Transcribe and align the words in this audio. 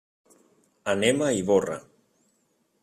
Anem 0.93 1.21
a 1.27 1.29
Ivorra. 1.41 1.79